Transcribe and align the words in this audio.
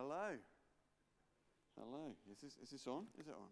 Hello. 0.00 0.30
Hello. 1.76 2.14
Is 2.30 2.38
this, 2.40 2.56
is 2.62 2.70
this 2.70 2.86
on? 2.86 3.06
Is 3.18 3.26
it 3.26 3.34
on? 3.34 3.48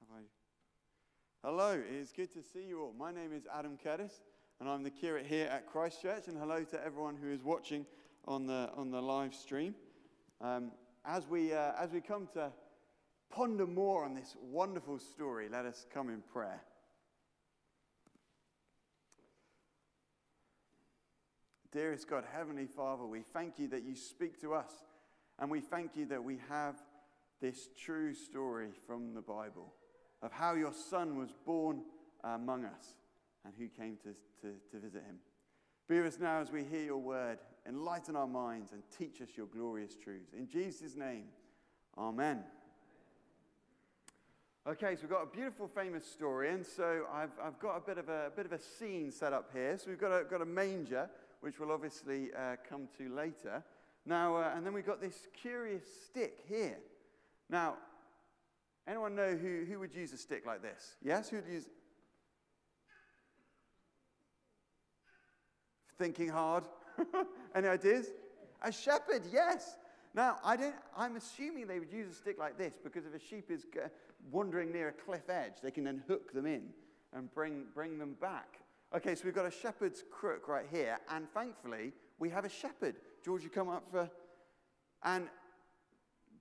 Have 0.00 0.08
I? 0.16 1.46
Hello. 1.46 1.82
It's 1.86 2.12
good 2.12 2.32
to 2.32 2.42
see 2.42 2.66
you 2.66 2.80
all. 2.80 2.94
My 2.98 3.12
name 3.12 3.34
is 3.34 3.42
Adam 3.54 3.76
Curtis, 3.76 4.22
and 4.58 4.70
I'm 4.70 4.82
the 4.84 4.90
curate 4.90 5.26
here 5.26 5.48
at 5.48 5.66
Christchurch. 5.66 6.28
And 6.28 6.38
hello 6.38 6.64
to 6.64 6.82
everyone 6.82 7.16
who 7.22 7.30
is 7.30 7.42
watching 7.42 7.84
on 8.26 8.46
the, 8.46 8.70
on 8.74 8.90
the 8.90 9.02
live 9.02 9.34
stream. 9.34 9.74
Um, 10.40 10.72
as, 11.04 11.26
we, 11.26 11.52
uh, 11.52 11.72
as 11.78 11.90
we 11.90 12.00
come 12.00 12.26
to 12.32 12.50
ponder 13.30 13.66
more 13.66 14.06
on 14.06 14.14
this 14.14 14.34
wonderful 14.40 14.98
story, 14.98 15.50
let 15.50 15.66
us 15.66 15.84
come 15.92 16.08
in 16.08 16.22
prayer. 16.22 16.62
Dearest 21.70 22.08
God, 22.08 22.24
Heavenly 22.32 22.66
Father, 22.66 23.04
we 23.04 23.20
thank 23.20 23.58
you 23.58 23.68
that 23.68 23.82
you 23.82 23.94
speak 23.94 24.40
to 24.40 24.54
us, 24.54 24.72
and 25.38 25.50
we 25.50 25.60
thank 25.60 25.96
you 25.96 26.06
that 26.06 26.22
we 26.22 26.38
have 26.48 26.76
this 27.40 27.68
true 27.76 28.14
story 28.14 28.68
from 28.86 29.14
the 29.14 29.20
Bible 29.20 29.72
of 30.22 30.32
how 30.32 30.54
your 30.54 30.72
Son 30.72 31.18
was 31.18 31.30
born 31.44 31.82
among 32.22 32.64
us 32.64 32.94
and 33.44 33.52
who 33.58 33.68
came 33.68 33.96
to, 33.96 34.10
to, 34.40 34.54
to 34.70 34.78
visit 34.78 35.02
him. 35.02 35.16
Be 35.88 35.98
with 35.98 36.14
us 36.14 36.20
now 36.20 36.40
as 36.40 36.50
we 36.52 36.62
hear 36.62 36.84
your 36.84 36.98
word, 36.98 37.38
enlighten 37.68 38.14
our 38.14 38.26
minds, 38.26 38.72
and 38.72 38.82
teach 38.96 39.20
us 39.20 39.28
your 39.36 39.46
glorious 39.46 39.96
truths. 39.96 40.32
In 40.32 40.46
Jesus' 40.48 40.94
name, 40.96 41.24
amen. 41.98 42.44
Okay, 44.64 44.94
so 44.94 45.02
we've 45.02 45.10
got 45.10 45.24
a 45.24 45.26
beautiful, 45.26 45.66
famous 45.66 46.06
story, 46.06 46.50
and 46.50 46.64
so 46.64 47.02
I've, 47.12 47.32
I've 47.42 47.58
got 47.58 47.76
a 47.76 47.80
bit, 47.80 47.98
of 47.98 48.08
a, 48.08 48.28
a 48.28 48.30
bit 48.30 48.46
of 48.46 48.52
a 48.52 48.60
scene 48.60 49.10
set 49.10 49.32
up 49.32 49.50
here. 49.52 49.76
So 49.76 49.90
we've 49.90 49.98
got 49.98 50.12
a, 50.12 50.22
got 50.22 50.40
a 50.40 50.46
manger, 50.46 51.10
which 51.40 51.58
we'll 51.58 51.72
obviously 51.72 52.28
uh, 52.32 52.54
come 52.68 52.86
to 52.98 53.12
later. 53.12 53.64
Now, 54.04 54.36
uh, 54.36 54.52
and 54.54 54.66
then 54.66 54.72
we've 54.72 54.86
got 54.86 55.00
this 55.00 55.28
curious 55.40 55.84
stick 56.06 56.40
here. 56.48 56.78
Now, 57.48 57.76
anyone 58.88 59.14
know 59.14 59.36
who, 59.36 59.64
who 59.64 59.78
would 59.78 59.94
use 59.94 60.12
a 60.12 60.18
stick 60.18 60.44
like 60.44 60.62
this? 60.62 60.96
Yes? 61.02 61.28
Who 61.28 61.36
would 61.36 61.46
use? 61.46 61.68
Thinking 65.98 66.28
hard. 66.28 66.64
Any 67.54 67.68
ideas? 67.68 68.08
A 68.62 68.72
shepherd, 68.72 69.22
yes. 69.32 69.76
Now, 70.14 70.38
I 70.44 70.56
don't, 70.56 70.74
I'm 70.96 71.16
assuming 71.16 71.66
they 71.66 71.78
would 71.78 71.92
use 71.92 72.10
a 72.10 72.14
stick 72.14 72.38
like 72.38 72.58
this 72.58 72.74
because 72.82 73.06
if 73.06 73.14
a 73.14 73.24
sheep 73.24 73.50
is 73.50 73.66
wandering 74.30 74.72
near 74.72 74.88
a 74.88 74.92
cliff 74.92 75.28
edge, 75.30 75.54
they 75.62 75.70
can 75.70 75.84
then 75.84 76.02
hook 76.06 76.32
them 76.32 76.46
in 76.46 76.68
and 77.14 77.32
bring, 77.34 77.64
bring 77.74 77.98
them 77.98 78.16
back. 78.20 78.58
Okay, 78.94 79.14
so 79.14 79.22
we've 79.24 79.34
got 79.34 79.46
a 79.46 79.50
shepherd's 79.50 80.04
crook 80.10 80.48
right 80.48 80.66
here, 80.70 80.98
and 81.08 81.26
thankfully, 81.32 81.92
we 82.18 82.28
have 82.28 82.44
a 82.44 82.48
shepherd. 82.48 82.96
George, 83.24 83.42
you 83.44 83.50
come 83.50 83.68
up 83.68 83.84
for. 83.90 84.10
And 85.04 85.28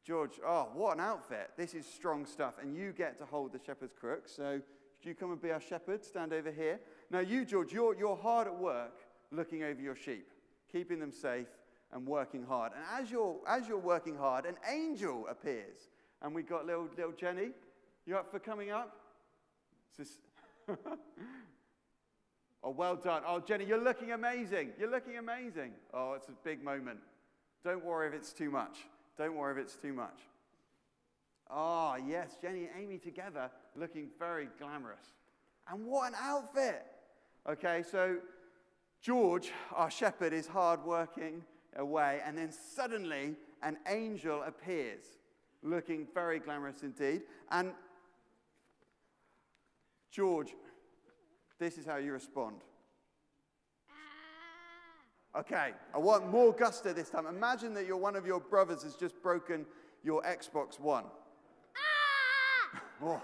George, 0.04 0.40
oh, 0.46 0.70
what 0.74 0.98
an 0.98 1.04
outfit. 1.04 1.52
This 1.58 1.74
is 1.74 1.86
strong 1.86 2.26
stuff. 2.26 2.56
And 2.62 2.76
you 2.76 2.92
get 2.92 3.18
to 3.20 3.26
hold 3.26 3.54
the 3.54 3.60
shepherd's 3.66 3.94
crook. 3.94 4.28
So, 4.28 4.62
you 5.04 5.16
come 5.16 5.32
and 5.32 5.42
be 5.42 5.52
our 5.52 5.62
shepherd? 5.62 6.04
Stand 6.06 6.32
over 6.34 6.52
here. 6.52 6.80
Now, 7.10 7.20
you, 7.20 7.46
George, 7.46 7.74
you're, 7.74 7.98
you're 7.98 8.16
hard 8.16 8.48
at 8.48 8.58
work 8.58 9.00
looking 9.32 9.64
over 9.64 9.82
your 9.82 9.96
sheep, 9.96 10.28
keeping 10.72 11.00
them 11.00 11.12
safe 11.12 11.48
and 11.92 12.06
working 12.06 12.44
hard. 12.44 12.74
And 12.76 12.84
as 13.04 13.12
you're, 13.12 13.38
as 13.48 13.68
you're 13.68 13.78
working 13.78 14.16
hard, 14.16 14.46
an 14.46 14.56
angel 14.70 15.26
appears. 15.28 15.90
And 16.22 16.36
we 16.36 16.44
got 16.44 16.66
little, 16.66 16.88
little 16.96 17.14
Jenny. 17.14 17.50
You 18.06 18.18
up 18.18 18.30
for 18.32 18.40
coming 18.40 18.72
up? 18.72 18.96
oh, 22.64 22.72
well 22.72 22.96
done. 22.96 23.24
Oh, 23.26 23.40
Jenny, 23.40 23.66
you're 23.66 23.84
looking 23.84 24.12
amazing. 24.12 24.72
You're 24.80 24.92
looking 24.92 25.18
amazing. 25.18 25.72
Oh, 25.94 26.14
it's 26.14 26.30
a 26.30 26.34
big 26.44 26.64
moment. 26.64 27.00
Don't 27.64 27.84
worry 27.84 28.08
if 28.08 28.14
it's 28.14 28.34
too 28.34 28.50
much. 28.50 28.78
Don't 29.18 29.36
worry 29.36 29.54
if 29.54 29.58
it's 29.58 29.76
too 29.76 29.94
much. 29.94 30.20
Ah, 31.50 31.96
oh, 31.96 32.04
yes, 32.08 32.38
Jenny 32.42 32.70
and 32.74 32.84
Amy 32.84 32.98
together 32.98 33.52
looking 33.76 34.08
very 34.18 34.48
glamorous. 34.58 35.14
And 35.70 35.86
what 35.86 36.10
an 36.10 36.16
outfit! 36.20 36.86
Okay, 37.48 37.84
so 37.90 38.18
George, 39.02 39.52
our 39.74 39.92
shepherd, 39.92 40.32
is 40.32 40.48
hard 40.48 40.84
working 40.84 41.44
away, 41.76 42.22
and 42.26 42.38
then 42.38 42.52
suddenly 42.52 43.36
an 43.64 43.78
angel 43.88 44.44
appears, 44.44 45.04
looking 45.62 46.08
very 46.14 46.40
glamorous 46.40 46.84
indeed. 46.84 47.24
And 47.52 47.74
George, 50.12 50.56
this 51.62 51.78
is 51.78 51.86
how 51.86 51.98
you 51.98 52.12
respond. 52.12 52.56
Ah. 53.88 55.40
Okay, 55.42 55.74
I 55.94 55.98
want 56.00 56.28
more 56.28 56.52
gusto 56.52 56.92
this 56.92 57.10
time. 57.12 57.28
Imagine 57.28 57.76
that 57.76 57.86
you're 57.86 57.98
one 57.98 58.16
of 58.16 58.26
your 58.26 58.40
brothers 58.40 58.82
has 58.82 58.96
just 58.96 59.22
broken 59.22 59.68
your 60.04 60.24
Xbox 60.24 60.80
One. 60.80 61.06
Ah. 61.78 62.82
oh, 63.04 63.22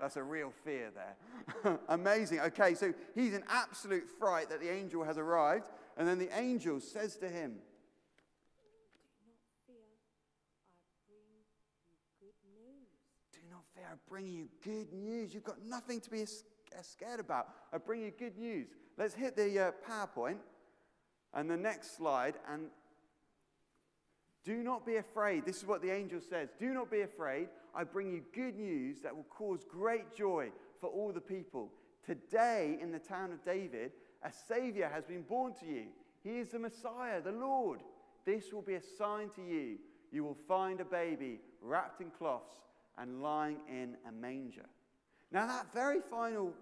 that's 0.00 0.16
a 0.16 0.22
real 0.22 0.52
fear 0.64 0.90
there. 0.92 1.78
Amazing. 1.88 2.40
Okay, 2.40 2.74
so 2.74 2.92
he's 3.14 3.32
in 3.32 3.44
absolute 3.48 4.08
fright 4.18 4.50
that 4.50 4.60
the 4.60 4.68
angel 4.68 5.04
has 5.04 5.16
arrived, 5.16 5.68
and 5.96 6.08
then 6.08 6.18
the 6.18 6.36
angel 6.36 6.80
says 6.80 7.16
to 7.18 7.28
him, 7.28 7.58
Do 9.22 9.30
not 9.30 9.54
fear, 9.68 9.76
Good 12.18 12.34
news. 12.44 12.88
Do 13.32 13.38
not 13.48 13.62
fear. 13.72 13.84
I 13.88 13.94
bring 14.08 14.26
you 14.26 14.48
good 14.64 14.92
news. 14.92 15.32
You've 15.32 15.44
got 15.44 15.64
nothing 15.64 16.00
to 16.00 16.10
be 16.10 16.26
scared 16.80 17.20
about. 17.20 17.48
I 17.72 17.78
bring 17.78 18.02
you 18.02 18.10
good 18.10 18.38
news. 18.38 18.68
Let's 18.96 19.14
hit 19.14 19.36
the 19.36 19.58
uh, 19.58 19.70
PowerPoint. 19.88 20.38
And 21.34 21.50
the 21.50 21.56
next 21.56 21.96
slide, 21.96 22.34
and 22.52 22.66
do 24.44 24.62
not 24.62 24.84
be 24.84 24.96
afraid. 24.96 25.46
This 25.46 25.56
is 25.56 25.66
what 25.66 25.80
the 25.80 25.90
angel 25.90 26.20
says. 26.20 26.50
Do 26.58 26.74
not 26.74 26.90
be 26.90 27.00
afraid. 27.00 27.48
I 27.74 27.84
bring 27.84 28.12
you 28.12 28.22
good 28.34 28.58
news 28.58 29.00
that 29.00 29.16
will 29.16 29.26
cause 29.30 29.64
great 29.68 30.14
joy 30.14 30.50
for 30.80 30.90
all 30.90 31.12
the 31.12 31.20
people. 31.20 31.70
Today, 32.04 32.78
in 32.82 32.90
the 32.92 32.98
town 32.98 33.32
of 33.32 33.44
David, 33.44 33.92
a 34.22 34.30
Savior 34.30 34.90
has 34.92 35.04
been 35.04 35.22
born 35.22 35.54
to 35.60 35.66
you. 35.66 35.86
He 36.22 36.38
is 36.38 36.50
the 36.50 36.58
Messiah, 36.58 37.22
the 37.22 37.32
Lord. 37.32 37.80
This 38.26 38.52
will 38.52 38.62
be 38.62 38.74
a 38.74 38.82
sign 38.98 39.30
to 39.36 39.42
you. 39.42 39.78
You 40.10 40.24
will 40.24 40.36
find 40.46 40.80
a 40.80 40.84
baby 40.84 41.40
wrapped 41.62 42.00
in 42.00 42.10
cloths 42.10 42.58
and 42.98 43.22
lying 43.22 43.58
in 43.68 43.96
a 44.06 44.12
manger. 44.12 44.66
Now, 45.32 45.46
that 45.46 45.72
very 45.72 46.00
final 46.00 46.52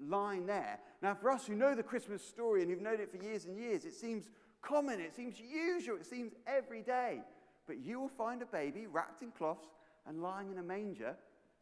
line 0.00 0.46
there. 0.46 0.78
Now, 1.02 1.14
for 1.14 1.30
us 1.30 1.46
who 1.46 1.54
know 1.54 1.74
the 1.74 1.82
Christmas 1.82 2.22
story 2.22 2.62
and 2.62 2.70
who've 2.70 2.80
known 2.80 3.00
it 3.00 3.10
for 3.10 3.22
years 3.22 3.44
and 3.44 3.56
years, 3.56 3.84
it 3.84 3.94
seems 3.94 4.28
common, 4.62 5.00
it 5.00 5.14
seems 5.14 5.36
usual, 5.38 5.96
it 5.96 6.06
seems 6.06 6.32
every 6.46 6.82
day. 6.82 7.22
But 7.66 7.78
you 7.78 8.00
will 8.00 8.08
find 8.08 8.42
a 8.42 8.46
baby 8.46 8.86
wrapped 8.86 9.22
in 9.22 9.30
cloths 9.30 9.68
and 10.06 10.22
lying 10.22 10.50
in 10.50 10.58
a 10.58 10.62
manger. 10.62 11.16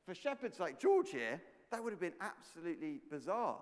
For 0.07 0.15
shepherds 0.15 0.61
like 0.61 0.81
George 0.81 1.11
here, 1.11 1.41
that 1.71 1.83
would 1.83 1.93
have 1.93 2.01
been 2.01 2.15
absolutely 2.21 3.01
bizarre. 3.11 3.59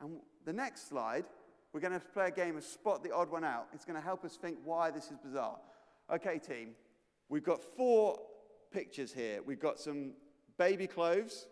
And 0.00 0.20
the 0.46 0.52
next 0.52 0.88
slide, 0.88 1.24
we're 1.72 1.80
going 1.80 1.92
to 1.92 2.00
play 2.00 2.28
a 2.28 2.30
game 2.30 2.56
of 2.56 2.64
spot 2.64 3.02
the 3.02 3.12
odd 3.12 3.30
one 3.30 3.44
out. 3.44 3.66
It's 3.72 3.84
going 3.84 3.98
to 3.98 4.04
help 4.04 4.24
us 4.24 4.36
think 4.36 4.58
why 4.64 4.90
this 4.90 5.10
is 5.10 5.18
bizarre. 5.18 5.58
Okay, 6.12 6.38
team, 6.38 6.70
we've 7.28 7.44
got 7.44 7.60
four 7.60 8.18
pictures 8.72 9.12
here. 9.12 9.40
We've 9.44 9.60
got 9.60 9.78
some 9.78 10.12
baby 10.58 10.86
clothes, 10.86 11.46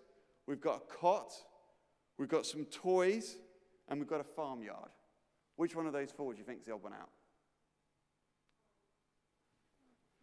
we've 0.49 0.61
got 0.61 0.77
a 0.77 0.99
cot, 1.01 1.33
We've 2.19 2.29
got 2.29 2.45
some 2.45 2.65
toys, 2.65 3.37
and 3.89 4.01
we've 4.01 4.09
got 4.09 4.21
a 4.21 4.25
farmyard. 4.25 4.91
Which 5.57 5.75
one 5.75 5.87
of 5.87 5.93
those 5.93 6.11
four 6.11 6.33
do 6.33 6.39
you 6.39 6.45
think 6.45 6.59
is 6.59 6.65
the 6.67 6.73
odd 6.73 6.83
one 6.83 6.93
out? 6.93 7.11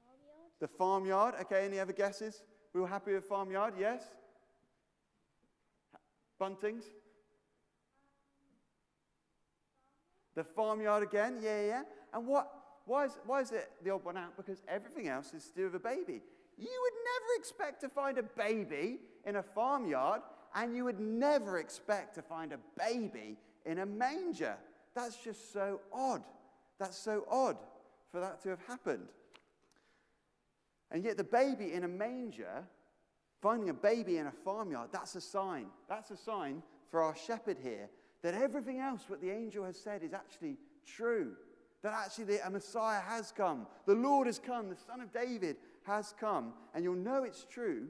Farmyard. 0.04 0.52
The 0.60 0.68
farmyard. 0.68 1.36
Okay, 1.42 1.66
any 1.66 1.80
other 1.80 1.94
guesses? 1.94 2.44
We 2.74 2.82
were 2.82 2.88
happy 2.88 3.14
with 3.14 3.24
farmyard, 3.24 3.76
yes? 3.80 4.04
Buntings? 6.40 6.84
The 10.36 10.44
farmyard 10.44 11.04
again, 11.04 11.40
yeah, 11.42 11.66
yeah. 11.66 11.82
And 12.14 12.28
what, 12.28 12.52
why, 12.86 13.06
is, 13.06 13.18
why 13.26 13.40
is 13.40 13.54
it 13.54 13.72
the 13.82 13.92
odd 13.92 14.04
one 14.04 14.18
out? 14.18 14.36
Because 14.36 14.62
everything 14.68 15.08
else 15.08 15.34
is 15.34 15.46
to 15.46 15.56
do 15.56 15.64
with 15.66 15.76
a 15.76 15.80
baby. 15.80 16.22
You 16.58 16.70
would 16.82 16.94
never 16.94 17.40
expect 17.40 17.82
to 17.82 17.90
find 17.90 18.18
a 18.18 18.24
baby 18.24 19.00
in 19.26 19.38
a 19.38 19.44
farmyard 19.44 20.22
and 20.56 20.76
you 20.76 20.86
would 20.86 21.00
never 21.00 21.60
expect 21.60 22.16
to 22.16 22.22
find 22.22 22.54
a 22.54 22.60
baby 22.78 23.38
in 23.66 23.80
a 23.80 23.86
manger. 23.86 24.56
That's 24.96 25.18
just 25.18 25.52
so 25.52 25.82
odd. 25.92 26.24
That's 26.80 26.98
so 26.98 27.26
odd 27.30 27.58
for 28.12 28.22
that 28.22 28.42
to 28.44 28.50
have 28.50 28.62
happened. 28.68 29.08
And 30.92 31.04
yet, 31.04 31.18
the 31.18 31.24
baby 31.24 31.74
in 31.74 31.84
a 31.84 31.88
manger, 31.88 32.64
finding 33.42 33.70
a 33.70 33.74
baby 33.74 34.18
in 34.18 34.28
a 34.28 34.32
farmyard, 34.32 34.90
that's 34.94 35.16
a 35.16 35.22
sign. 35.22 35.66
That's 35.90 36.12
a 36.12 36.18
sign 36.18 36.64
for 36.90 37.02
our 37.02 37.16
shepherd 37.16 37.58
here 37.62 37.90
that 38.22 38.34
everything 38.34 38.80
else 38.80 39.04
what 39.08 39.22
the 39.22 39.30
angel 39.30 39.66
has 39.66 39.78
said 39.78 40.04
is 40.04 40.14
actually 40.14 40.58
true. 40.86 41.34
That 41.84 41.94
actually 41.94 42.24
the, 42.26 42.48
a 42.48 42.50
Messiah 42.50 43.02
has 43.02 43.32
come. 43.32 43.68
The 43.86 43.94
Lord 43.94 44.28
has 44.28 44.40
come. 44.40 44.70
The 44.70 44.76
Son 44.76 45.02
of 45.02 45.12
David 45.12 45.58
has 45.86 46.14
come. 46.20 46.54
And 46.74 46.84
you'll 46.84 46.96
know 46.96 47.24
it's 47.24 47.46
true 47.46 47.88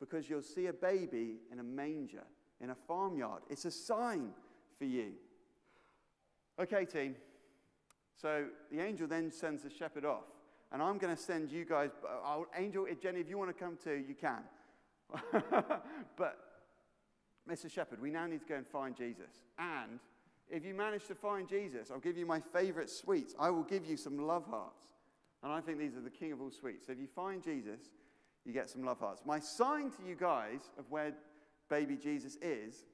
because 0.00 0.28
you'll 0.28 0.42
see 0.42 0.66
a 0.66 0.72
baby 0.72 1.36
in 1.50 1.58
a 1.58 1.62
manger, 1.62 2.24
in 2.60 2.70
a 2.70 2.74
farmyard. 2.74 3.42
It's 3.48 3.64
a 3.64 3.70
sign 3.70 4.30
for 4.78 4.84
you. 4.84 5.12
Okay, 6.60 6.84
team. 6.84 7.16
So 8.16 8.46
the 8.72 8.80
angel 8.80 9.06
then 9.06 9.30
sends 9.30 9.62
the 9.62 9.70
shepherd 9.70 10.04
off. 10.04 10.24
and 10.72 10.82
I'm 10.82 10.98
going 10.98 11.14
to 11.14 11.20
send 11.20 11.50
you 11.50 11.64
guys. 11.64 11.90
Uh, 12.02 12.26
I'll, 12.26 12.46
Angel, 12.56 12.86
Jenny, 13.00 13.20
if 13.20 13.28
you 13.28 13.38
want 13.38 13.56
to 13.56 13.64
come 13.64 13.78
too, 13.82 14.02
you 14.08 14.14
can. 14.14 14.42
but, 16.16 16.38
Mr. 17.48 17.70
Shepherd, 17.70 18.00
we 18.00 18.10
now 18.10 18.26
need 18.26 18.40
to 18.40 18.46
go 18.46 18.56
and 18.56 18.66
find 18.66 18.96
Jesus. 18.96 19.42
And 19.58 20.00
if 20.48 20.64
you 20.64 20.74
manage 20.74 21.06
to 21.06 21.14
find 21.14 21.48
Jesus, 21.48 21.90
I'll 21.90 22.00
give 22.00 22.16
you 22.16 22.26
my 22.26 22.40
favorite 22.40 22.90
sweets. 22.90 23.34
I 23.38 23.50
will 23.50 23.62
give 23.62 23.86
you 23.86 23.96
some 23.96 24.18
love 24.18 24.46
hearts. 24.46 24.86
And 25.42 25.52
I 25.52 25.60
think 25.60 25.78
these 25.78 25.96
are 25.96 26.00
the 26.00 26.10
king 26.10 26.32
of 26.32 26.40
all 26.40 26.50
sweets. 26.50 26.86
So 26.86 26.92
if 26.92 26.98
you 26.98 27.06
find 27.06 27.42
Jesus, 27.42 27.80
you 28.44 28.52
get 28.52 28.70
some 28.70 28.84
love 28.84 28.98
hearts. 28.98 29.22
My 29.24 29.38
sign 29.38 29.90
to 29.90 29.98
you 30.06 30.14
guys 30.14 30.60
of 30.78 30.84
where 30.90 31.12
baby 31.68 31.96
Jesus 31.96 32.36
is 32.40 32.86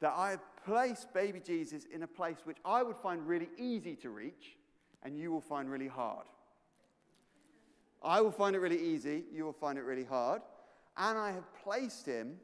that 0.00 0.12
I 0.14 0.30
have 0.30 0.42
placed 0.66 1.12
baby 1.14 1.40
Jesus 1.40 1.86
in 1.92 2.02
a 2.02 2.06
place 2.06 2.38
which 2.44 2.58
I 2.64 2.82
would 2.82 2.96
find 2.96 3.26
really 3.26 3.48
easy 3.56 3.96
to 3.96 4.10
reach, 4.10 4.56
and 5.02 5.18
you 5.18 5.30
will 5.30 5.40
find 5.40 5.70
really 5.70 5.88
hard. 5.88 6.26
I 8.02 8.20
will 8.20 8.30
find 8.30 8.54
it 8.54 8.58
really 8.58 8.80
easy, 8.80 9.24
you 9.32 9.44
will 9.44 9.52
find 9.52 9.78
it 9.78 9.82
really 9.82 10.04
hard. 10.04 10.42
And 10.96 11.18
I 11.18 11.32
have 11.32 11.44
placed 11.62 12.06
him 12.06 12.36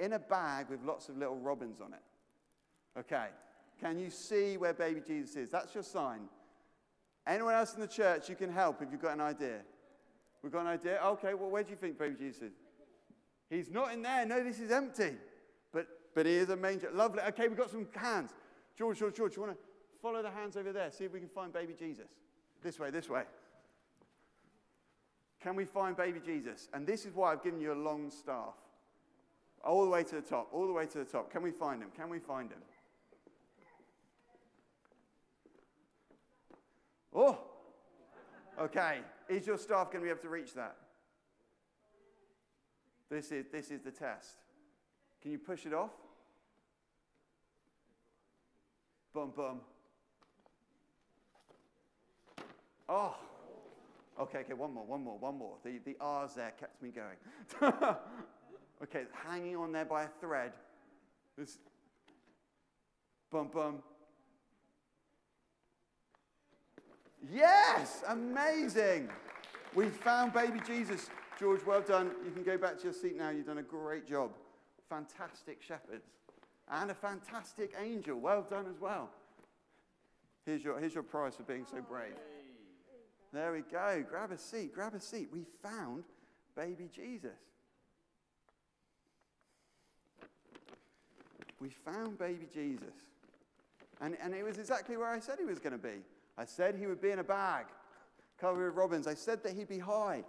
in 0.00 0.14
a 0.14 0.18
bag 0.18 0.68
with 0.68 0.82
lots 0.82 1.08
of 1.08 1.16
little 1.16 1.36
robins 1.36 1.80
on 1.80 1.92
it. 1.92 2.98
Okay, 2.98 3.26
can 3.80 3.98
you 3.98 4.10
see 4.10 4.56
where 4.56 4.74
baby 4.74 5.00
Jesus 5.06 5.36
is? 5.36 5.50
That's 5.50 5.74
your 5.74 5.84
sign. 5.84 6.22
Anyone 7.26 7.54
else 7.54 7.74
in 7.74 7.80
the 7.80 7.86
church, 7.86 8.28
you 8.28 8.34
can 8.34 8.50
help 8.50 8.82
if 8.82 8.90
you've 8.90 9.02
got 9.02 9.14
an 9.14 9.20
idea. 9.20 9.60
We've 10.42 10.52
got 10.52 10.62
an 10.62 10.68
idea? 10.68 11.00
Okay, 11.04 11.34
well, 11.34 11.50
where 11.50 11.62
do 11.62 11.70
you 11.70 11.76
think 11.76 11.98
baby 11.98 12.16
Jesus 12.18 12.42
is? 12.42 12.52
He's 13.50 13.70
not 13.70 13.92
in 13.92 14.02
there. 14.02 14.24
No, 14.24 14.42
this 14.42 14.60
is 14.60 14.70
empty. 14.70 15.16
But, 15.72 15.86
but 16.14 16.24
he 16.24 16.32
is 16.32 16.48
a 16.50 16.56
manger. 16.56 16.90
Lovely. 16.92 17.20
Okay, 17.28 17.48
we've 17.48 17.58
got 17.58 17.70
some 17.70 17.86
hands. 17.94 18.30
George, 18.76 18.98
George, 18.98 19.16
George, 19.16 19.36
you 19.36 19.42
want 19.42 19.54
to 19.54 19.58
follow 20.00 20.22
the 20.22 20.30
hands 20.30 20.56
over 20.56 20.72
there? 20.72 20.90
See 20.90 21.04
if 21.04 21.12
we 21.12 21.18
can 21.18 21.28
find 21.28 21.52
baby 21.52 21.74
Jesus. 21.78 22.06
This 22.62 22.78
way, 22.78 22.90
this 22.90 23.08
way. 23.10 23.24
Can 25.40 25.56
we 25.56 25.64
find 25.64 25.96
baby 25.96 26.20
Jesus? 26.24 26.68
And 26.72 26.86
this 26.86 27.04
is 27.04 27.14
why 27.14 27.32
I've 27.32 27.42
given 27.42 27.60
you 27.60 27.72
a 27.72 27.74
long 27.74 28.10
staff. 28.10 28.54
All 29.64 29.84
the 29.84 29.90
way 29.90 30.04
to 30.04 30.14
the 30.14 30.22
top, 30.22 30.48
all 30.52 30.66
the 30.66 30.72
way 30.72 30.86
to 30.86 30.98
the 30.98 31.04
top. 31.04 31.30
Can 31.30 31.42
we 31.42 31.50
find 31.50 31.82
him? 31.82 31.90
Can 31.94 32.08
we 32.08 32.18
find 32.18 32.50
him? 32.50 32.60
Oh, 37.14 37.38
okay. 38.60 38.98
Is 39.28 39.46
your 39.46 39.58
staff 39.58 39.90
going 39.90 40.02
to 40.02 40.04
be 40.04 40.10
able 40.10 40.22
to 40.22 40.28
reach 40.28 40.54
that? 40.54 40.76
This 43.10 43.32
is, 43.32 43.46
this 43.50 43.70
is 43.70 43.80
the 43.80 43.90
test. 43.90 44.36
Can 45.20 45.32
you 45.32 45.38
push 45.38 45.66
it 45.66 45.74
off? 45.74 45.90
Bum, 49.12 49.32
bum. 49.36 49.60
Oh. 52.88 53.16
Okay, 54.18 54.38
okay, 54.38 54.52
one 54.52 54.74
more, 54.74 54.84
one 54.84 55.02
more, 55.02 55.18
one 55.18 55.38
more. 55.38 55.56
The, 55.64 55.78
the 55.84 55.96
R's 56.00 56.34
there 56.34 56.52
kept 56.58 56.82
me 56.82 56.90
going. 56.90 57.16
okay, 58.82 59.04
hanging 59.26 59.56
on 59.56 59.72
there 59.72 59.84
by 59.84 60.04
a 60.04 60.08
thread. 60.20 60.52
This. 61.36 61.58
Bum, 63.30 63.48
bum. 63.52 63.82
Yes, 67.32 68.02
amazing. 68.08 69.08
We 69.74 69.88
found 69.88 70.32
baby 70.32 70.60
Jesus. 70.66 71.10
George, 71.38 71.60
well 71.66 71.80
done. 71.80 72.12
You 72.24 72.30
can 72.30 72.42
go 72.42 72.58
back 72.58 72.78
to 72.78 72.84
your 72.84 72.92
seat 72.92 73.16
now. 73.16 73.30
You've 73.30 73.46
done 73.46 73.58
a 73.58 73.62
great 73.62 74.06
job. 74.06 74.30
Fantastic 74.88 75.62
shepherds. 75.62 76.06
And 76.70 76.90
a 76.90 76.94
fantastic 76.94 77.74
angel. 77.80 78.18
Well 78.18 78.46
done 78.48 78.66
as 78.68 78.80
well. 78.80 79.10
Here's 80.46 80.64
your, 80.64 80.78
here's 80.78 80.94
your 80.94 81.02
prize 81.02 81.36
for 81.36 81.42
being 81.42 81.66
so 81.70 81.80
brave. 81.80 82.14
There 83.32 83.52
we 83.52 83.60
go. 83.60 84.04
Grab 84.08 84.32
a 84.32 84.38
seat. 84.38 84.74
Grab 84.74 84.94
a 84.94 85.00
seat. 85.00 85.28
We 85.32 85.44
found 85.62 86.04
baby 86.56 86.88
Jesus. 86.94 87.38
We 91.60 91.68
found 91.68 92.18
baby 92.18 92.48
Jesus. 92.52 92.94
And, 94.00 94.16
and 94.22 94.34
it 94.34 94.42
was 94.42 94.58
exactly 94.58 94.96
where 94.96 95.08
I 95.08 95.20
said 95.20 95.36
he 95.38 95.44
was 95.44 95.58
going 95.58 95.72
to 95.72 95.78
be. 95.78 96.02
I 96.40 96.46
said 96.46 96.74
he 96.74 96.86
would 96.86 97.02
be 97.02 97.10
in 97.10 97.18
a 97.18 97.24
bag 97.24 97.66
covered 98.40 98.64
with 98.64 98.74
robins. 98.74 99.06
I 99.06 99.12
said 99.12 99.42
that 99.42 99.52
he'd 99.52 99.68
be 99.68 99.78
high. 99.78 100.24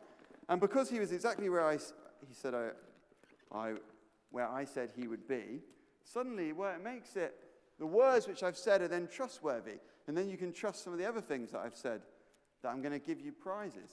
And 0.50 0.60
because 0.60 0.90
he 0.90 1.00
was 1.00 1.14
exactly 1.14 1.48
where 1.48 1.66
I, 1.66 1.76
he 1.76 2.34
said 2.34 2.54
I, 2.54 2.72
I, 3.56 3.76
where 4.30 4.50
I 4.50 4.66
said 4.66 4.92
he 4.94 5.08
would 5.08 5.26
be, 5.26 5.62
suddenly 6.04 6.52
well, 6.52 6.76
it 6.76 6.84
makes 6.84 7.16
it, 7.16 7.34
the 7.80 7.86
words 7.86 8.28
which 8.28 8.44
I've 8.44 8.58
said 8.58 8.82
are 8.82 8.90
then 8.90 9.08
trustworthy. 9.08 9.80
And 10.08 10.18
then 10.18 10.28
you 10.28 10.36
can 10.36 10.52
trust 10.52 10.84
some 10.84 10.92
of 10.92 11.00
the 11.00 11.08
other 11.08 11.22
things 11.22 11.52
that 11.52 11.60
I've 11.60 11.78
said 11.78 12.02
that 12.62 12.70
I'm 12.70 12.82
going 12.82 12.92
to 12.92 13.00
give 13.00 13.22
you 13.22 13.32
prizes. 13.32 13.92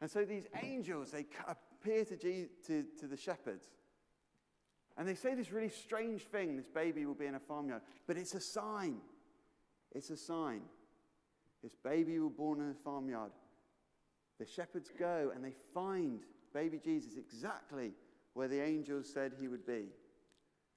And 0.00 0.08
so 0.08 0.24
these 0.24 0.46
angels, 0.62 1.10
they 1.10 1.26
appear 1.48 2.04
to, 2.04 2.16
to, 2.16 2.84
to 3.00 3.06
the 3.08 3.16
shepherds. 3.16 3.66
And 4.96 5.08
they 5.08 5.16
say 5.16 5.34
this 5.34 5.50
really 5.50 5.70
strange 5.70 6.22
thing 6.22 6.56
this 6.56 6.68
baby 6.68 7.04
will 7.04 7.14
be 7.14 7.26
in 7.26 7.34
a 7.34 7.40
farmyard. 7.40 7.82
But 8.06 8.16
it's 8.16 8.34
a 8.34 8.40
sign. 8.40 8.98
It's 9.92 10.10
a 10.10 10.16
sign. 10.16 10.60
This 11.62 11.74
baby 11.84 12.18
was 12.18 12.32
born 12.32 12.60
in 12.60 12.70
a 12.70 12.84
farmyard. 12.84 13.32
The 14.38 14.46
shepherds 14.46 14.90
go 14.98 15.32
and 15.34 15.44
they 15.44 15.54
find 15.74 16.20
baby 16.54 16.80
Jesus 16.82 17.16
exactly 17.16 17.92
where 18.34 18.48
the 18.48 18.62
angels 18.62 19.10
said 19.12 19.32
he 19.38 19.48
would 19.48 19.66
be. 19.66 19.86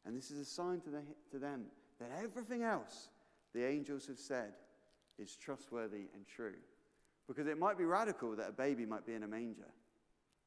And 0.05 0.15
this 0.15 0.31
is 0.31 0.39
a 0.39 0.45
sign 0.45 0.81
to, 0.81 0.89
the, 0.89 1.01
to 1.31 1.39
them 1.39 1.65
that 1.99 2.11
everything 2.21 2.63
else 2.63 3.09
the 3.53 3.65
angels 3.65 4.07
have 4.07 4.19
said 4.19 4.53
is 5.17 5.35
trustworthy 5.35 6.07
and 6.13 6.27
true. 6.27 6.55
Because 7.27 7.47
it 7.47 7.57
might 7.57 7.77
be 7.77 7.85
radical 7.85 8.35
that 8.35 8.49
a 8.49 8.51
baby 8.51 8.85
might 8.85 9.05
be 9.05 9.13
in 9.13 9.23
a 9.23 9.27
manger, 9.27 9.71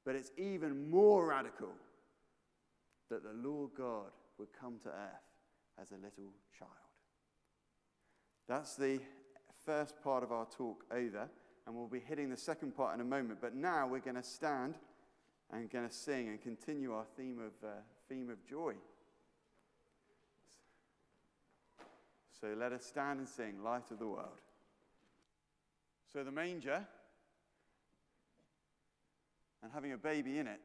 but 0.04 0.14
it's 0.14 0.30
even 0.36 0.90
more 0.90 1.26
radical 1.26 1.72
that 3.08 3.22
the 3.22 3.32
Lord 3.32 3.70
God 3.76 4.10
would 4.38 4.48
come 4.52 4.78
to 4.82 4.88
earth 4.88 5.80
as 5.80 5.92
a 5.92 5.94
little 5.94 6.32
child. 6.58 6.70
That's 8.48 8.76
the 8.76 9.00
first 9.66 10.00
part 10.02 10.22
of 10.22 10.30
our 10.30 10.46
talk 10.46 10.84
over, 10.92 11.28
and 11.66 11.74
we'll 11.74 11.88
be 11.88 12.00
hitting 12.00 12.30
the 12.30 12.36
second 12.36 12.76
part 12.76 12.94
in 12.94 13.00
a 13.00 13.04
moment. 13.04 13.40
But 13.40 13.54
now 13.54 13.88
we're 13.88 13.98
going 13.98 14.16
to 14.16 14.22
stand 14.22 14.76
and 15.52 15.68
going 15.68 15.86
to 15.86 15.94
sing 15.94 16.28
and 16.28 16.40
continue 16.40 16.94
our 16.94 17.04
theme 17.16 17.38
of, 17.38 17.68
uh, 17.68 17.72
theme 18.08 18.30
of 18.30 18.44
joy. 18.46 18.74
So 22.40 22.54
let 22.56 22.72
us 22.72 22.84
stand 22.84 23.18
and 23.18 23.28
sing, 23.28 23.62
Light 23.64 23.90
of 23.90 23.98
the 23.98 24.06
World. 24.06 24.40
So 26.12 26.22
the 26.22 26.30
manger 26.30 26.86
and 29.62 29.72
having 29.72 29.92
a 29.92 29.98
baby 29.98 30.38
in 30.38 30.46
it 30.46 30.60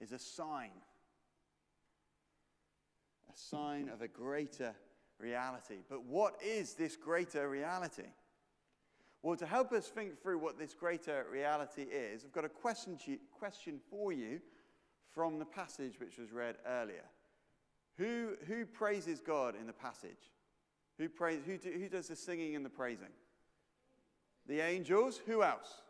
is 0.00 0.12
a 0.12 0.18
sign, 0.18 0.70
a 3.30 3.36
sign 3.36 3.90
of 3.92 4.00
a 4.00 4.08
greater 4.08 4.74
reality. 5.18 5.78
But 5.88 6.04
what 6.04 6.36
is 6.44 6.74
this 6.74 6.96
greater 6.96 7.48
reality? 7.48 8.08
Well, 9.22 9.36
to 9.36 9.46
help 9.46 9.72
us 9.72 9.88
think 9.88 10.20
through 10.22 10.38
what 10.38 10.58
this 10.58 10.74
greater 10.74 11.26
reality 11.30 11.82
is, 11.82 12.24
I've 12.24 12.32
got 12.32 12.44
a 12.44 12.48
question, 12.48 12.98
question 13.36 13.80
for 13.90 14.12
you 14.12 14.40
from 15.10 15.38
the 15.38 15.44
passage 15.44 15.98
which 15.98 16.18
was 16.18 16.32
read 16.32 16.56
earlier. 16.66 17.04
Who, 17.96 18.36
who 18.46 18.64
praises 18.64 19.20
God 19.20 19.54
in 19.58 19.66
the 19.66 19.72
passage? 19.72 20.30
Who, 20.98 21.08
praise, 21.08 21.40
who, 21.44 21.58
do, 21.58 21.70
who 21.70 21.88
does 21.88 22.08
the 22.08 22.16
singing 22.16 22.54
and 22.54 22.64
the 22.64 22.70
praising? 22.70 23.08
The 24.46 24.60
angels, 24.60 25.20
who 25.26 25.42
else? 25.42 25.82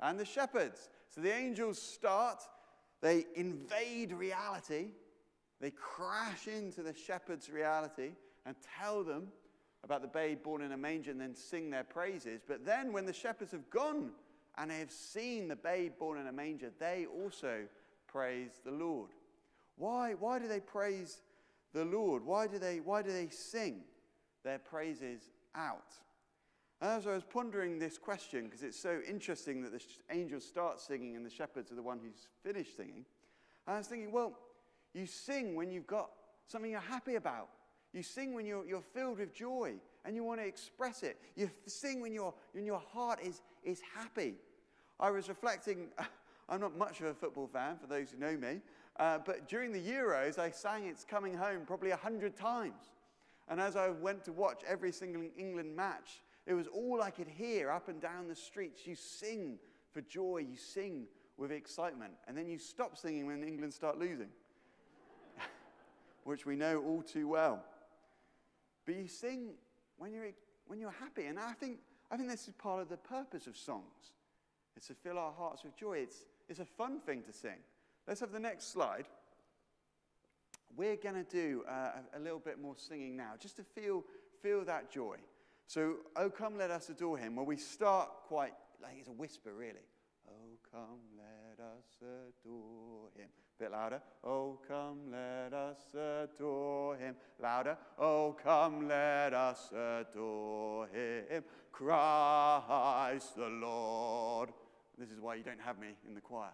And 0.00 0.20
the 0.20 0.24
shepherds. 0.24 0.90
So 1.08 1.22
the 1.22 1.32
angels 1.32 1.80
start, 1.80 2.42
they 3.00 3.24
invade 3.34 4.12
reality, 4.12 4.88
they 5.60 5.70
crash 5.70 6.46
into 6.46 6.82
the 6.82 6.94
shepherds' 6.94 7.48
reality 7.48 8.12
and 8.46 8.56
tell 8.80 9.02
them 9.04 9.28
about 9.82 10.02
the 10.02 10.08
babe 10.08 10.42
born 10.42 10.62
in 10.62 10.72
a 10.72 10.76
manger 10.76 11.10
and 11.10 11.20
then 11.20 11.34
sing 11.34 11.70
their 11.70 11.84
praises. 11.84 12.40
But 12.46 12.64
then 12.64 12.92
when 12.92 13.06
the 13.06 13.12
shepherds 13.12 13.52
have 13.52 13.68
gone 13.70 14.10
and 14.56 14.70
they 14.70 14.78
have 14.78 14.90
seen 14.90 15.48
the 15.48 15.56
babe 15.56 15.92
born 15.98 16.18
in 16.18 16.26
a 16.26 16.32
manger, 16.32 16.70
they 16.78 17.06
also 17.06 17.62
praise 18.06 18.60
the 18.64 18.70
Lord. 18.70 19.10
Why, 19.76 20.14
why 20.14 20.38
do 20.38 20.48
they 20.48 20.60
praise 20.60 21.20
the 21.72 21.84
Lord? 21.84 22.24
Why 22.24 22.46
do 22.46 22.58
they, 22.58 22.80
why 22.80 23.02
do 23.02 23.10
they 23.10 23.28
sing 23.28 23.82
their 24.44 24.58
praises 24.58 25.30
out? 25.54 25.92
as 26.80 27.06
I 27.06 27.14
was 27.14 27.24
pondering 27.24 27.78
this 27.78 27.96
question, 27.96 28.44
because 28.44 28.62
it's 28.62 28.78
so 28.78 29.00
interesting 29.08 29.62
that 29.62 29.72
the 29.72 29.82
angels 30.10 30.44
start 30.44 30.80
singing 30.80 31.16
and 31.16 31.24
the 31.24 31.30
shepherds 31.30 31.72
are 31.72 31.76
the 31.76 31.82
one 31.82 31.98
who's 31.98 32.28
finished 32.42 32.76
singing, 32.76 33.04
I 33.66 33.78
was 33.78 33.86
thinking, 33.86 34.12
well, 34.12 34.36
you 34.92 35.06
sing 35.06 35.54
when 35.54 35.70
you've 35.70 35.86
got 35.86 36.10
something 36.46 36.70
you're 36.70 36.80
happy 36.80 37.14
about. 37.14 37.48
You 37.94 38.02
sing 38.02 38.34
when 38.34 38.44
you're, 38.44 38.66
you're 38.66 38.82
filled 38.82 39.18
with 39.18 39.32
joy 39.32 39.74
and 40.04 40.16
you 40.16 40.24
want 40.24 40.40
to 40.40 40.46
express 40.46 41.02
it. 41.04 41.16
You 41.36 41.48
sing 41.66 42.00
when, 42.00 42.12
you 42.12 42.34
when 42.52 42.66
your 42.66 42.82
heart 42.92 43.20
is, 43.22 43.40
is 43.62 43.80
happy. 43.96 44.34
I 44.98 45.10
was 45.10 45.28
reflecting, 45.28 45.86
I'm 46.48 46.60
not 46.60 46.76
much 46.76 47.00
of 47.00 47.06
a 47.06 47.14
football 47.14 47.46
fan, 47.46 47.78
for 47.78 47.86
those 47.86 48.10
who 48.10 48.18
know 48.18 48.36
me, 48.36 48.60
uh, 48.98 49.18
but 49.24 49.48
during 49.48 49.72
the 49.72 49.80
Euros, 49.80 50.38
I 50.38 50.50
sang 50.50 50.86
It's 50.86 51.04
Coming 51.04 51.34
Home 51.36 51.62
probably 51.66 51.90
a 51.90 51.96
hundred 51.96 52.36
times. 52.36 52.90
And 53.48 53.60
as 53.60 53.76
I 53.76 53.90
went 53.90 54.24
to 54.24 54.32
watch 54.32 54.62
every 54.66 54.92
single 54.92 55.22
England 55.38 55.74
match, 55.74 56.20
It 56.46 56.54
was 56.54 56.66
all 56.66 57.02
I 57.02 57.10
could 57.10 57.28
hear 57.28 57.70
up 57.70 57.88
and 57.88 58.00
down 58.00 58.28
the 58.28 58.34
streets. 58.34 58.86
You 58.86 58.94
sing 58.94 59.58
for 59.92 60.02
joy, 60.02 60.38
you 60.50 60.56
sing 60.56 61.06
with 61.38 61.50
excitement, 61.50 62.12
and 62.28 62.36
then 62.36 62.48
you 62.48 62.58
stop 62.58 62.96
singing 62.96 63.26
when 63.26 63.42
England 63.42 63.72
start 63.72 63.98
losing, 63.98 64.28
which 66.24 66.44
we 66.44 66.54
know 66.54 66.82
all 66.82 67.02
too 67.02 67.28
well. 67.28 67.64
But 68.86 68.96
you 68.96 69.08
sing 69.08 69.54
when 69.96 70.12
you're, 70.12 70.30
when 70.66 70.80
you're 70.80 70.90
happy, 70.90 71.26
and 71.26 71.38
I 71.38 71.52
think, 71.52 71.78
I 72.10 72.16
think 72.16 72.30
this 72.30 72.46
is 72.48 72.54
part 72.54 72.80
of 72.80 72.88
the 72.88 72.96
purpose 72.96 73.46
of 73.46 73.56
songs. 73.56 74.12
It's 74.76 74.88
to 74.88 74.94
fill 74.94 75.18
our 75.18 75.32
hearts 75.32 75.64
with 75.64 75.76
joy. 75.76 75.98
It's, 75.98 76.24
it's 76.48 76.60
a 76.60 76.64
fun 76.64 77.00
thing 77.00 77.22
to 77.22 77.32
sing. 77.32 77.58
Let's 78.06 78.20
have 78.20 78.32
the 78.32 78.40
next 78.40 78.72
slide. 78.72 79.06
We're 80.76 80.96
going 80.96 81.14
to 81.14 81.30
do 81.30 81.64
uh, 81.68 81.90
a, 82.14 82.18
a 82.18 82.20
little 82.20 82.40
bit 82.40 82.60
more 82.60 82.74
singing 82.76 83.16
now, 83.16 83.32
just 83.38 83.56
to 83.56 83.62
feel, 83.62 84.04
feel 84.42 84.64
that 84.64 84.90
joy. 84.90 85.16
So, 85.66 85.96
Oh, 86.16 86.28
come, 86.28 86.58
let 86.58 86.70
us 86.70 86.88
adore 86.88 87.16
him. 87.16 87.36
Well, 87.36 87.46
we 87.46 87.56
start 87.56 88.08
quite 88.26 88.52
like 88.82 88.96
it's 88.98 89.08
a 89.08 89.12
whisper, 89.12 89.52
really. 89.54 89.86
Oh, 90.28 90.58
come, 90.72 90.98
let 91.16 91.43
us 91.60 91.84
adore 92.00 93.08
him. 93.16 93.28
A 93.58 93.62
bit 93.62 93.72
louder. 93.72 94.00
Oh, 94.24 94.58
come, 94.66 94.98
let 95.10 95.52
us 95.52 95.78
adore 95.94 96.96
him. 96.96 97.14
Louder. 97.40 97.76
Oh, 97.98 98.36
come, 98.42 98.88
let 98.88 99.32
us 99.32 99.72
adore 99.72 100.88
him. 100.88 101.44
Christ 101.70 103.36
the 103.36 103.48
Lord. 103.48 104.50
This 104.98 105.10
is 105.10 105.20
why 105.20 105.34
you 105.34 105.42
don't 105.42 105.60
have 105.60 105.78
me 105.78 105.88
in 106.06 106.14
the 106.14 106.20
choir. 106.20 106.52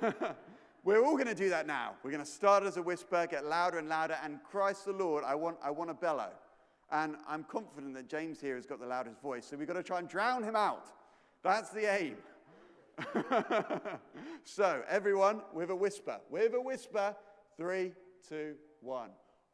We're 0.84 1.02
all 1.02 1.14
going 1.14 1.28
to 1.28 1.34
do 1.34 1.48
that 1.50 1.66
now. 1.66 1.94
We're 2.02 2.10
going 2.10 2.24
to 2.24 2.30
start 2.30 2.64
as 2.64 2.76
a 2.76 2.82
whisper, 2.82 3.26
get 3.30 3.46
louder 3.46 3.78
and 3.78 3.88
louder, 3.88 4.18
and 4.22 4.38
Christ 4.42 4.84
the 4.84 4.92
Lord, 4.92 5.24
I 5.24 5.34
want, 5.34 5.56
I 5.62 5.70
want 5.70 5.88
to 5.90 5.94
bellow. 5.94 6.30
And 6.90 7.16
I'm 7.26 7.44
confident 7.44 7.94
that 7.94 8.08
James 8.08 8.40
here 8.40 8.56
has 8.56 8.66
got 8.66 8.80
the 8.80 8.86
loudest 8.86 9.20
voice, 9.20 9.46
so 9.46 9.56
we've 9.56 9.66
got 9.66 9.74
to 9.74 9.82
try 9.82 9.98
and 9.98 10.08
drown 10.08 10.42
him 10.42 10.56
out. 10.56 10.88
That's 11.42 11.70
the 11.70 11.90
aim. 11.90 12.16
so, 14.44 14.82
everyone, 14.88 15.42
with 15.52 15.70
a 15.70 15.76
whisper, 15.76 16.20
with 16.30 16.54
a 16.54 16.60
whisper, 16.60 17.16
three, 17.56 17.92
two, 18.28 18.54
one. 18.80 19.10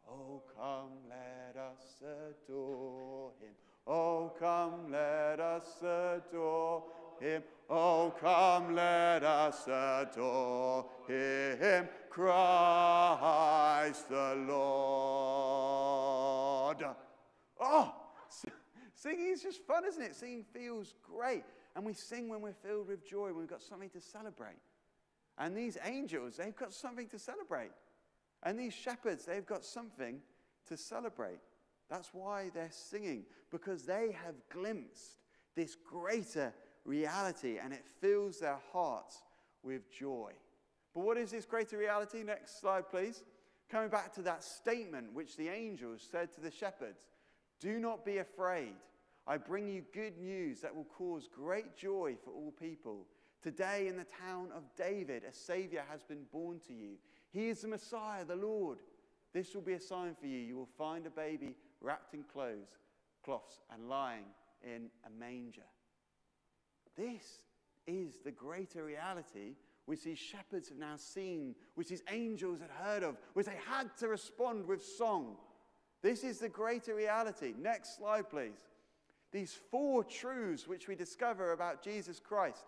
Oh, 0.08 0.42
come, 0.56 0.90
let 1.08 1.56
us 1.56 2.02
adore 2.02 3.32
him. 3.40 3.54
Oh, 3.86 4.32
come, 4.38 4.90
let 4.90 5.40
us 5.40 5.82
adore 5.82 6.84
him. 7.20 7.42
Oh, 7.68 8.14
come, 8.20 8.74
let 8.74 9.22
us 9.22 9.68
adore 9.68 10.86
him. 11.06 11.88
Christ 12.08 14.08
the 14.08 14.34
Lord. 14.48 14.64
Oh, 17.60 17.94
singing 18.94 19.28
is 19.28 19.42
just 19.42 19.64
fun, 19.66 19.84
isn't 19.86 20.02
it? 20.02 20.16
Singing 20.16 20.44
feels 20.52 20.94
great. 21.02 21.44
And 21.76 21.84
we 21.84 21.94
sing 21.94 22.28
when 22.28 22.40
we're 22.40 22.52
filled 22.52 22.88
with 22.88 23.06
joy, 23.06 23.26
when 23.26 23.38
we've 23.38 23.48
got 23.48 23.62
something 23.62 23.90
to 23.90 24.00
celebrate. 24.00 24.58
And 25.38 25.56
these 25.56 25.78
angels, 25.84 26.36
they've 26.36 26.56
got 26.56 26.72
something 26.72 27.08
to 27.08 27.18
celebrate. 27.18 27.70
And 28.42 28.58
these 28.58 28.74
shepherds, 28.74 29.24
they've 29.24 29.46
got 29.46 29.64
something 29.64 30.20
to 30.68 30.76
celebrate. 30.76 31.40
That's 31.88 32.10
why 32.12 32.50
they're 32.54 32.70
singing, 32.70 33.24
because 33.50 33.84
they 33.84 34.16
have 34.24 34.34
glimpsed 34.50 35.16
this 35.56 35.74
greater 35.74 36.52
reality 36.84 37.58
and 37.58 37.72
it 37.72 37.84
fills 38.00 38.40
their 38.40 38.58
hearts 38.72 39.22
with 39.62 39.90
joy. 39.90 40.32
But 40.94 41.04
what 41.04 41.16
is 41.16 41.30
this 41.30 41.44
greater 41.44 41.78
reality? 41.78 42.22
Next 42.22 42.60
slide, 42.60 42.88
please. 42.88 43.22
Coming 43.68 43.88
back 43.88 44.12
to 44.14 44.22
that 44.22 44.42
statement 44.42 45.12
which 45.12 45.36
the 45.36 45.48
angels 45.48 46.06
said 46.10 46.32
to 46.34 46.40
the 46.40 46.50
shepherds 46.50 47.00
Do 47.60 47.78
not 47.78 48.04
be 48.04 48.18
afraid. 48.18 48.74
I 49.26 49.36
bring 49.36 49.68
you 49.68 49.82
good 49.92 50.18
news 50.18 50.60
that 50.60 50.74
will 50.74 50.84
cause 50.84 51.28
great 51.32 51.76
joy 51.76 52.16
for 52.24 52.30
all 52.30 52.52
people. 52.52 53.06
Today, 53.42 53.86
in 53.88 53.96
the 53.96 54.04
town 54.04 54.48
of 54.54 54.64
David, 54.76 55.22
a 55.24 55.32
Savior 55.32 55.82
has 55.90 56.02
been 56.02 56.24
born 56.32 56.60
to 56.66 56.74
you. 56.74 56.96
He 57.30 57.48
is 57.48 57.62
the 57.62 57.68
Messiah, 57.68 58.24
the 58.24 58.36
Lord. 58.36 58.78
This 59.32 59.54
will 59.54 59.62
be 59.62 59.74
a 59.74 59.80
sign 59.80 60.14
for 60.20 60.26
you. 60.26 60.38
You 60.38 60.56
will 60.56 60.68
find 60.76 61.06
a 61.06 61.10
baby 61.10 61.54
wrapped 61.80 62.14
in 62.14 62.24
clothes, 62.24 62.78
cloths, 63.24 63.60
and 63.72 63.88
lying 63.88 64.24
in 64.62 64.90
a 65.06 65.10
manger. 65.10 65.62
This 66.96 67.40
is 67.86 68.18
the 68.24 68.32
greater 68.32 68.84
reality 68.84 69.54
which 69.86 70.04
these 70.04 70.18
shepherds 70.18 70.68
have 70.68 70.78
now 70.78 70.96
seen, 70.96 71.54
which 71.74 71.88
these 71.88 72.02
angels 72.10 72.60
had 72.60 72.70
heard 72.70 73.02
of, 73.02 73.16
which 73.34 73.46
they 73.46 73.58
had 73.68 73.88
to 73.98 74.08
respond 74.08 74.66
with 74.66 74.84
song. 74.84 75.36
This 76.02 76.22
is 76.24 76.38
the 76.38 76.48
greater 76.48 76.94
reality. 76.94 77.54
Next 77.58 77.96
slide, 77.96 78.28
please. 78.30 78.68
These 79.32 79.56
four 79.70 80.02
truths 80.04 80.66
which 80.66 80.88
we 80.88 80.94
discover 80.94 81.52
about 81.52 81.82
Jesus 81.82 82.20
Christ. 82.20 82.64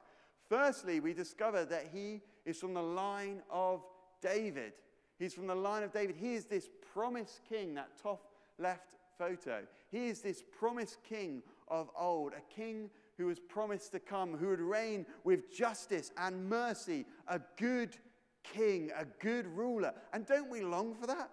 Firstly, 0.49 1.00
we 1.00 1.12
discover 1.12 1.64
that 1.64 1.88
he 1.92 2.21
is 2.45 2.59
from 2.59 2.75
the 2.75 2.83
line 2.83 3.42
of 3.50 3.83
David. 4.21 4.73
He's 5.19 5.35
from 5.35 5.47
the 5.47 5.54
line 5.54 5.83
of 5.83 5.92
David. 5.92 6.16
He 6.16 6.35
is 6.35 6.47
this 6.47 6.69
promised 6.92 7.40
king, 7.49 7.75
that 7.75 7.99
top 8.00 8.33
left 8.59 8.97
photo. 9.19 9.62
He 9.90 10.09
is 10.09 10.21
this 10.21 10.42
promised 10.59 10.99
king 11.09 11.42
of 11.69 11.90
old, 11.99 12.33
a 12.33 12.54
king 12.54 12.90
who 13.19 13.26
was 13.26 13.38
promised 13.38 13.92
to 13.92 14.00
come, 14.00 14.37
who 14.37 14.49
would 14.49 14.61
reign 14.61 15.07
with 15.25 15.52
justice 15.52 16.11
and 16.16 16.49
mercy, 16.49 17.07
a 17.28 17.40
good 17.57 17.97
king, 18.42 18.90
a 18.97 19.04
good 19.21 19.47
ruler. 19.47 19.92
And 20.12 20.26
don't 20.26 20.50
we 20.50 20.61
long 20.61 20.95
for 20.95 21.07
that? 21.07 21.31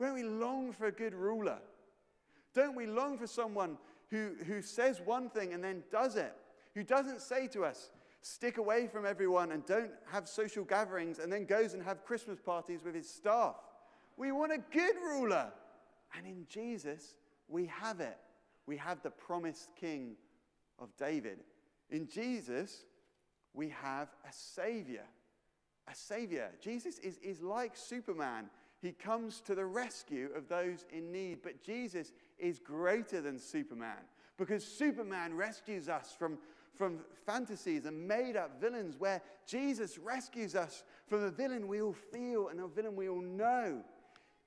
Don't 0.00 0.14
we 0.14 0.24
long 0.24 0.72
for 0.72 0.86
a 0.86 0.92
good 0.92 1.14
ruler? 1.14 1.58
Don't 2.54 2.76
we 2.76 2.86
long 2.86 3.16
for 3.16 3.26
someone 3.26 3.78
who, 4.12 4.32
who 4.46 4.60
says 4.60 5.00
one 5.02 5.30
thing 5.30 5.54
and 5.54 5.64
then 5.64 5.82
does 5.90 6.16
it? 6.16 6.34
Who 6.74 6.84
doesn't 6.84 7.22
say 7.22 7.48
to 7.48 7.64
us, 7.64 7.90
stick 8.20 8.58
away 8.58 8.86
from 8.86 9.06
everyone 9.06 9.52
and 9.52 9.64
don't 9.64 9.90
have 10.10 10.28
social 10.28 10.64
gatherings 10.64 11.18
and 11.18 11.32
then 11.32 11.46
goes 11.46 11.72
and 11.72 11.82
have 11.82 12.04
Christmas 12.04 12.38
parties 12.38 12.84
with 12.84 12.94
his 12.94 13.08
staff. 13.08 13.56
We 14.18 14.30
want 14.30 14.52
a 14.52 14.58
good 14.58 14.96
ruler. 15.02 15.50
And 16.14 16.26
in 16.26 16.44
Jesus, 16.46 17.16
we 17.48 17.66
have 17.66 18.00
it. 18.00 18.18
We 18.66 18.76
have 18.76 19.02
the 19.02 19.10
promised 19.10 19.70
king 19.80 20.16
of 20.78 20.94
David. 20.98 21.38
In 21.88 22.06
Jesus, 22.06 22.84
we 23.54 23.70
have 23.70 24.08
a 24.28 24.32
Savior. 24.32 25.04
A 25.90 25.94
Savior. 25.94 26.50
Jesus 26.60 26.98
is, 26.98 27.16
is 27.22 27.40
like 27.40 27.78
Superman. 27.78 28.50
He 28.82 28.92
comes 28.92 29.40
to 29.42 29.54
the 29.54 29.64
rescue 29.64 30.28
of 30.36 30.48
those 30.48 30.84
in 30.92 31.10
need. 31.12 31.38
But 31.42 31.62
Jesus 31.62 32.12
is 32.42 32.58
greater 32.58 33.22
than 33.22 33.38
Superman 33.38 33.96
because 34.36 34.64
Superman 34.64 35.34
rescues 35.34 35.88
us 35.88 36.14
from, 36.18 36.36
from 36.74 36.98
fantasies 37.24 37.86
and 37.86 38.06
made 38.06 38.36
up 38.36 38.60
villains, 38.60 38.96
where 38.98 39.22
Jesus 39.46 39.98
rescues 39.98 40.54
us 40.54 40.82
from 41.06 41.22
a 41.22 41.30
villain 41.30 41.68
we 41.68 41.80
all 41.80 41.94
feel 42.12 42.48
and 42.48 42.60
a 42.60 42.66
villain 42.66 42.96
we 42.96 43.08
all 43.08 43.22
know. 43.22 43.82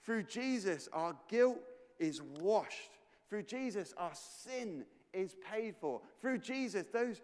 Through 0.03 0.23
Jesus, 0.23 0.89
our 0.91 1.15
guilt 1.29 1.59
is 1.97 2.21
washed. 2.21 2.91
Through 3.29 3.43
Jesus, 3.43 3.93
our 3.97 4.13
sin 4.13 4.85
is 5.13 5.35
paid 5.51 5.75
for. 5.79 6.01
Through 6.21 6.39
Jesus, 6.39 6.85
those, 6.91 7.21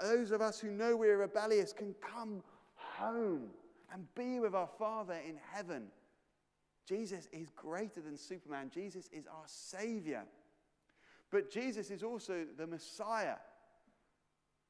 those 0.00 0.30
of 0.30 0.40
us 0.40 0.60
who 0.60 0.70
know 0.70 0.96
we're 0.96 1.18
rebellious 1.18 1.72
can 1.72 1.94
come 2.00 2.42
home 2.74 3.48
and 3.92 4.06
be 4.14 4.40
with 4.40 4.54
our 4.54 4.68
Father 4.78 5.16
in 5.26 5.36
heaven. 5.52 5.88
Jesus 6.88 7.28
is 7.32 7.50
greater 7.50 8.00
than 8.00 8.16
Superman. 8.16 8.70
Jesus 8.72 9.10
is 9.12 9.26
our 9.26 9.44
Savior. 9.46 10.24
But 11.30 11.50
Jesus 11.50 11.90
is 11.90 12.02
also 12.02 12.46
the 12.56 12.66
Messiah. 12.66 13.36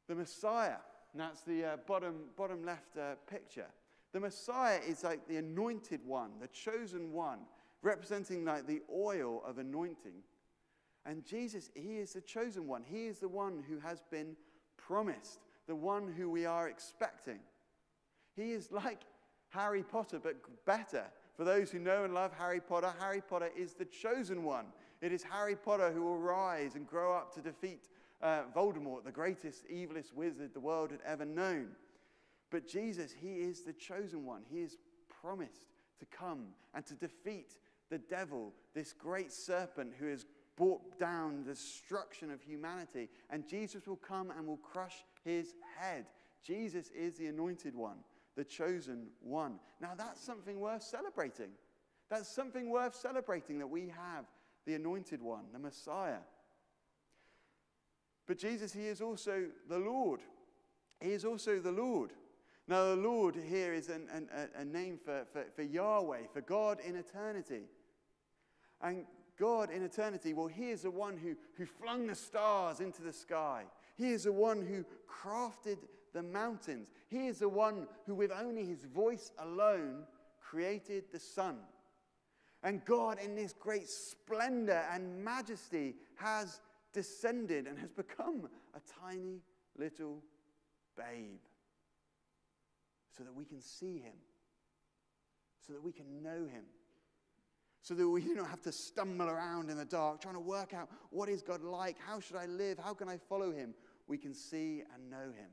The 0.08 0.16
Messiah. 0.16 0.78
And 1.12 1.20
that's 1.20 1.42
the 1.42 1.64
uh, 1.64 1.76
bottom, 1.86 2.16
bottom 2.36 2.64
left 2.64 2.96
uh, 2.96 3.14
picture. 3.30 3.66
The 4.12 4.20
Messiah 4.20 4.80
is 4.86 5.04
like 5.04 5.28
the 5.28 5.36
anointed 5.36 6.00
one, 6.04 6.30
the 6.40 6.48
chosen 6.48 7.12
one, 7.12 7.40
representing 7.82 8.44
like 8.44 8.66
the 8.66 8.82
oil 8.92 9.42
of 9.46 9.58
anointing. 9.58 10.24
And 11.06 11.24
Jesus, 11.24 11.70
He 11.74 11.98
is 11.98 12.14
the 12.14 12.20
chosen 12.20 12.66
one. 12.66 12.82
He 12.84 13.06
is 13.06 13.20
the 13.20 13.28
one 13.28 13.62
who 13.68 13.78
has 13.78 14.02
been 14.10 14.34
promised, 14.76 15.40
the 15.68 15.76
one 15.76 16.12
who 16.16 16.30
we 16.30 16.46
are 16.46 16.68
expecting. 16.68 17.38
He 18.34 18.52
is 18.52 18.72
like 18.72 19.02
Harry 19.50 19.84
Potter, 19.84 20.18
but 20.20 20.36
better. 20.66 21.04
For 21.38 21.44
those 21.44 21.70
who 21.70 21.78
know 21.78 22.02
and 22.02 22.12
love 22.12 22.32
Harry 22.36 22.60
Potter, 22.60 22.92
Harry 22.98 23.20
Potter 23.20 23.50
is 23.56 23.74
the 23.74 23.84
chosen 23.84 24.42
one. 24.42 24.66
It 25.00 25.12
is 25.12 25.22
Harry 25.22 25.54
Potter 25.54 25.92
who 25.92 26.02
will 26.02 26.18
rise 26.18 26.74
and 26.74 26.84
grow 26.84 27.14
up 27.14 27.32
to 27.34 27.40
defeat 27.40 27.88
uh, 28.20 28.42
Voldemort, 28.52 29.04
the 29.04 29.12
greatest, 29.12 29.62
evilest 29.68 30.12
wizard 30.12 30.52
the 30.52 30.58
world 30.58 30.90
had 30.90 30.98
ever 31.06 31.24
known. 31.24 31.68
But 32.50 32.66
Jesus, 32.66 33.14
He 33.16 33.36
is 33.36 33.62
the 33.62 33.72
chosen 33.72 34.24
one. 34.24 34.42
He 34.50 34.62
is 34.62 34.78
promised 35.22 35.68
to 36.00 36.06
come 36.06 36.46
and 36.74 36.84
to 36.86 36.94
defeat 36.94 37.52
the 37.88 37.98
devil, 37.98 38.52
this 38.74 38.92
great 38.92 39.30
serpent 39.30 39.92
who 39.96 40.08
has 40.08 40.26
brought 40.56 40.98
down 40.98 41.44
the 41.44 41.52
destruction 41.52 42.32
of 42.32 42.42
humanity. 42.42 43.08
And 43.30 43.48
Jesus 43.48 43.86
will 43.86 43.94
come 43.94 44.32
and 44.36 44.44
will 44.44 44.56
crush 44.56 45.04
his 45.24 45.54
head. 45.78 46.06
Jesus 46.42 46.90
is 46.90 47.16
the 47.16 47.26
anointed 47.26 47.76
one, 47.76 47.98
the 48.38 48.44
chosen 48.44 49.08
one. 49.20 49.58
Now, 49.80 49.94
that's 49.98 50.24
something 50.24 50.60
worth 50.60 50.84
celebrating. 50.84 51.50
That's 52.08 52.28
something 52.28 52.70
worth 52.70 52.94
celebrating 52.94 53.58
that 53.58 53.66
we 53.66 53.88
have 53.88 54.26
the 54.64 54.74
anointed 54.74 55.20
one, 55.20 55.46
the 55.52 55.58
Messiah. 55.58 56.20
But 58.28 58.38
Jesus, 58.38 58.72
He 58.72 58.86
is 58.86 59.00
also 59.00 59.46
the 59.68 59.80
Lord. 59.80 60.20
He 61.00 61.10
is 61.10 61.24
also 61.24 61.58
the 61.58 61.72
Lord. 61.72 62.12
Now, 62.68 62.84
the 62.84 62.96
Lord 62.96 63.34
here 63.34 63.74
is 63.74 63.88
an, 63.88 64.06
an, 64.12 64.28
a 64.56 64.64
name 64.64 65.00
for, 65.04 65.26
for, 65.32 65.44
for 65.56 65.62
Yahweh, 65.62 66.28
for 66.32 66.40
God 66.40 66.78
in 66.86 66.94
eternity. 66.94 67.62
And 68.80 69.04
God 69.36 69.70
in 69.72 69.82
eternity, 69.82 70.32
well, 70.32 70.46
He 70.46 70.70
is 70.70 70.82
the 70.82 70.92
one 70.92 71.16
who, 71.16 71.34
who 71.56 71.66
flung 71.66 72.06
the 72.06 72.14
stars 72.14 72.78
into 72.78 73.02
the 73.02 73.12
sky. 73.12 73.64
He 73.96 74.10
is 74.10 74.24
the 74.24 74.32
one 74.32 74.64
who 74.64 74.84
crafted 75.10 75.78
the 76.12 76.22
mountains. 76.22 76.92
He 77.08 77.26
is 77.26 77.38
the 77.38 77.48
one 77.48 77.86
who, 78.06 78.14
with 78.14 78.30
only 78.30 78.64
His 78.64 78.84
voice 78.84 79.32
alone, 79.38 80.04
created 80.40 81.04
the 81.12 81.18
sun. 81.18 81.58
And 82.62 82.84
God, 82.84 83.18
in 83.22 83.34
this 83.36 83.52
great 83.52 83.88
splendor 83.88 84.84
and 84.92 85.24
majesty, 85.24 85.94
has 86.16 86.60
descended 86.92 87.66
and 87.66 87.78
has 87.78 87.92
become 87.92 88.48
a 88.74 88.80
tiny 89.00 89.40
little 89.76 90.22
babe 90.96 91.38
so 93.16 93.24
that 93.24 93.34
we 93.34 93.44
can 93.44 93.60
see 93.60 93.98
him, 93.98 94.14
so 95.66 95.72
that 95.72 95.82
we 95.82 95.92
can 95.92 96.22
know 96.22 96.46
him, 96.46 96.64
so 97.82 97.94
that 97.94 98.08
we 98.08 98.22
don't 98.34 98.48
have 98.48 98.62
to 98.62 98.72
stumble 98.72 99.28
around 99.28 99.70
in 99.70 99.76
the 99.76 99.84
dark 99.84 100.20
trying 100.20 100.34
to 100.34 100.40
work 100.40 100.74
out 100.74 100.88
what 101.10 101.28
is 101.28 101.42
God 101.42 101.62
like? 101.62 101.96
How 102.04 102.20
should 102.20 102.36
I 102.36 102.46
live? 102.46 102.78
How 102.78 102.94
can 102.94 103.08
I 103.08 103.16
follow 103.16 103.52
him? 103.52 103.74
We 104.06 104.18
can 104.18 104.34
see 104.34 104.82
and 104.94 105.10
know 105.10 105.32
him. 105.32 105.50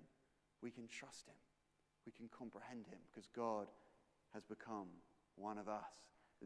We 0.65 0.71
can 0.71 0.87
trust 0.87 1.27
him. 1.27 1.35
We 2.07 2.11
can 2.11 2.27
comprehend 2.35 2.87
him 2.87 2.97
because 3.13 3.29
God 3.35 3.67
has 4.33 4.43
become 4.43 4.87
one 5.35 5.59
of 5.59 5.69
us. 5.69 5.93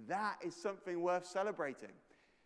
That 0.09 0.35
is 0.45 0.53
something 0.53 1.01
worth 1.01 1.25
celebrating. 1.25 1.93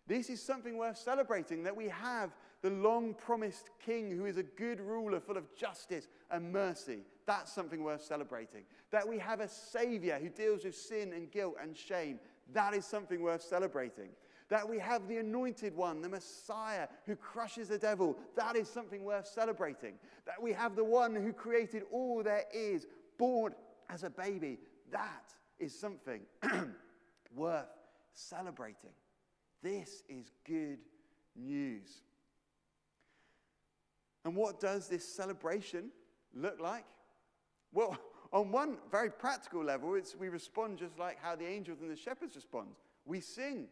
This 0.05 0.29
is 0.29 0.39
something 0.39 0.77
worth 0.77 0.99
celebrating 0.99 1.63
that 1.63 1.75
we 1.75 1.89
have 1.89 2.29
the 2.61 2.69
long 2.69 3.15
promised 3.15 3.71
king 3.83 4.11
who 4.11 4.25
is 4.25 4.37
a 4.37 4.43
good 4.43 4.79
ruler 4.81 5.19
full 5.19 5.35
of 5.35 5.55
justice 5.55 6.07
and 6.29 6.53
mercy. 6.53 6.99
That's 7.25 7.51
something 7.51 7.83
worth 7.83 8.03
celebrating. 8.03 8.65
That 8.91 9.07
we 9.07 9.17
have 9.17 9.39
a 9.39 9.47
savior 9.47 10.19
who 10.21 10.29
deals 10.29 10.65
with 10.65 10.75
sin 10.75 11.11
and 11.11 11.31
guilt 11.31 11.55
and 11.59 11.75
shame. 11.75 12.19
That 12.53 12.75
is 12.75 12.85
something 12.85 13.23
worth 13.23 13.41
celebrating. 13.41 14.09
That 14.53 14.69
we 14.69 14.77
have 14.77 15.07
the 15.07 15.17
anointed 15.17 15.75
one, 15.75 16.03
the 16.03 16.09
Messiah 16.09 16.87
who 17.07 17.15
crushes 17.15 17.69
the 17.69 17.79
devil. 17.79 18.15
That 18.35 18.55
is 18.55 18.69
something 18.69 19.03
worth 19.03 19.25
celebrating. 19.25 19.95
That 20.27 20.39
we 20.39 20.53
have 20.53 20.75
the 20.75 20.83
one 20.83 21.15
who 21.15 21.33
created 21.33 21.81
all 21.91 22.21
there 22.21 22.43
is, 22.53 22.85
born 23.17 23.55
as 23.89 24.03
a 24.03 24.11
baby. 24.11 24.59
That 24.91 25.33
is 25.57 25.73
something 25.73 26.21
worth 27.35 27.65
celebrating. 28.13 28.91
This 29.63 30.03
is 30.07 30.29
good 30.45 30.77
news. 31.35 32.03
And 34.23 34.35
what 34.35 34.59
does 34.59 34.87
this 34.87 35.03
celebration 35.03 35.89
look 36.31 36.61
like? 36.61 36.85
Well, 37.73 37.97
on 38.31 38.51
one 38.51 38.77
very 38.91 39.09
practical 39.09 39.63
level, 39.63 39.99
we 40.19 40.29
respond 40.29 40.77
just 40.77 40.99
like 40.99 41.17
how 41.19 41.35
the 41.35 41.47
angels 41.47 41.81
and 41.81 41.89
the 41.89 41.95
shepherds 41.95 42.35
respond. 42.35 42.67
We 43.03 43.19
sing. 43.19 43.65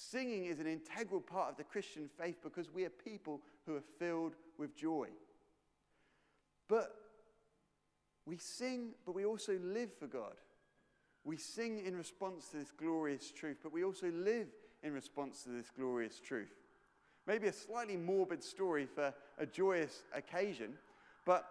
Singing 0.00 0.44
is 0.44 0.60
an 0.60 0.68
integral 0.68 1.20
part 1.20 1.50
of 1.50 1.56
the 1.56 1.64
Christian 1.64 2.08
faith 2.16 2.36
because 2.40 2.72
we 2.72 2.84
are 2.84 2.88
people 2.88 3.40
who 3.66 3.74
are 3.74 3.82
filled 3.98 4.36
with 4.56 4.76
joy. 4.76 5.08
But 6.68 6.94
we 8.24 8.36
sing, 8.36 8.90
but 9.04 9.16
we 9.16 9.24
also 9.24 9.58
live 9.60 9.90
for 9.98 10.06
God. 10.06 10.34
We 11.24 11.36
sing 11.36 11.84
in 11.84 11.96
response 11.96 12.46
to 12.50 12.58
this 12.58 12.70
glorious 12.70 13.32
truth, 13.32 13.56
but 13.60 13.72
we 13.72 13.82
also 13.82 14.12
live 14.12 14.46
in 14.84 14.92
response 14.92 15.42
to 15.42 15.48
this 15.48 15.66
glorious 15.76 16.20
truth. 16.20 16.54
Maybe 17.26 17.48
a 17.48 17.52
slightly 17.52 17.96
morbid 17.96 18.44
story 18.44 18.86
for 18.86 19.12
a 19.36 19.46
joyous 19.46 20.04
occasion, 20.14 20.74
but 21.26 21.44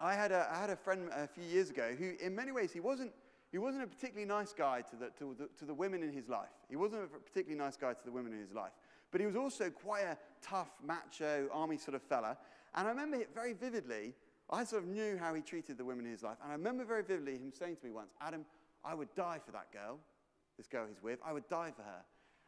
I 0.00 0.14
had 0.14 0.32
a, 0.32 0.48
I 0.50 0.58
had 0.58 0.70
a 0.70 0.76
friend 0.76 1.10
a 1.14 1.28
few 1.28 1.44
years 1.44 1.68
ago 1.68 1.94
who, 1.98 2.14
in 2.18 2.34
many 2.34 2.50
ways, 2.50 2.72
he 2.72 2.80
wasn't, 2.80 3.12
he 3.54 3.58
wasn't 3.58 3.84
a 3.84 3.86
particularly 3.86 4.26
nice 4.26 4.52
guy 4.52 4.80
to 4.80 4.96
the, 4.96 5.10
to, 5.16 5.36
the, 5.38 5.48
to 5.60 5.64
the 5.64 5.72
women 5.72 6.02
in 6.02 6.12
his 6.12 6.28
life. 6.28 6.48
He 6.68 6.74
wasn't 6.74 7.04
a 7.04 7.06
particularly 7.06 7.56
nice 7.56 7.76
guy 7.76 7.92
to 7.92 8.04
the 8.04 8.10
women 8.10 8.32
in 8.32 8.40
his 8.40 8.52
life. 8.52 8.72
But 9.12 9.20
he 9.20 9.28
was 9.28 9.36
also 9.36 9.70
quite 9.70 10.02
a 10.02 10.18
tough, 10.42 10.72
macho, 10.84 11.48
army 11.52 11.76
sort 11.76 11.94
of 11.94 12.02
fella. 12.02 12.36
And 12.74 12.88
I 12.88 12.90
remember 12.90 13.16
it 13.16 13.28
very 13.32 13.52
vividly. 13.52 14.14
I 14.50 14.64
sort 14.64 14.82
of 14.82 14.88
knew 14.88 15.16
how 15.16 15.34
he 15.34 15.40
treated 15.40 15.78
the 15.78 15.84
women 15.84 16.04
in 16.04 16.10
his 16.10 16.24
life. 16.24 16.36
And 16.42 16.50
I 16.50 16.56
remember 16.56 16.84
very 16.84 17.04
vividly 17.04 17.34
him 17.34 17.52
saying 17.56 17.76
to 17.76 17.84
me 17.84 17.92
once, 17.92 18.10
Adam, 18.20 18.44
I 18.84 18.92
would 18.92 19.14
die 19.14 19.38
for 19.46 19.52
that 19.52 19.72
girl, 19.72 20.00
this 20.56 20.66
girl 20.66 20.86
he's 20.88 21.00
with. 21.00 21.20
I 21.24 21.32
would 21.32 21.48
die 21.48 21.70
for 21.76 21.82
her. 21.82 22.02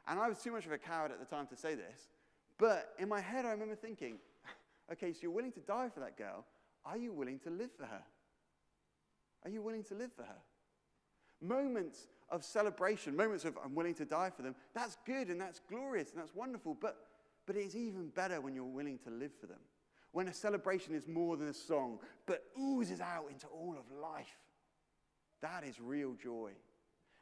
And 0.09 0.19
I 0.19 0.29
was 0.29 0.43
too 0.43 0.51
much 0.51 0.67
of 0.67 0.73
a 0.73 0.79
coward 0.79 1.13
at 1.13 1.21
the 1.21 1.37
time 1.37 1.47
to 1.47 1.57
say 1.57 1.77
this. 1.77 2.09
But 2.59 2.95
in 2.99 3.09
my 3.09 3.21
head, 3.21 3.47
I 3.47 3.53
remember 3.53 3.77
thinking, 3.77 4.19
okay, 4.93 5.13
so 5.13 5.21
you're 5.23 5.31
willing 5.31 5.53
to 5.53 5.61
die 5.61 5.89
for 5.89 6.01
that 6.01 6.19
girl. 6.19 6.45
Are 6.85 6.97
you 6.97 7.13
willing 7.13 7.39
to 7.45 7.51
live 7.51 7.71
for 7.79 7.87
her? 7.87 8.03
Are 9.45 9.51
you 9.51 9.63
willing 9.63 9.85
to 9.85 9.95
live 9.95 10.11
for 10.13 10.25
her? 10.25 10.39
Moments 11.41 12.09
of 12.31 12.45
celebration, 12.45 13.17
moments 13.17 13.45
of 13.45 13.57
I'm 13.63 13.75
willing 13.75 13.95
to 13.95 14.05
die 14.05 14.31
for 14.35 14.43
them, 14.43 14.55
that's 14.75 14.97
good 15.07 15.29
and 15.29 15.41
that's 15.41 15.61
glorious 15.69 16.11
and 16.11 16.21
that's 16.21 16.35
wonderful. 16.35 16.77
But, 16.81 16.97
but 17.47 17.57
it's 17.57 17.75
even 17.75 18.09
better 18.09 18.41
when 18.41 18.55
you're 18.55 18.65
willing 18.65 18.99
to 19.05 19.11
live 19.11 19.33
for 19.41 19.47
them. 19.47 19.61
When 20.13 20.29
a 20.29 20.35
celebration 20.35 20.95
is 20.95 21.07
more 21.07 21.37
than 21.37 21.49
a 21.49 21.55
song, 21.55 21.99
but 22.27 22.45
oozes 22.59 23.01
out 23.01 23.27
into 23.31 23.47
all 23.49 23.77
of 23.79 23.85
life. 24.01 24.39
That 25.43 25.63
is 25.65 25.79
real 25.79 26.15
joy. 26.15 26.53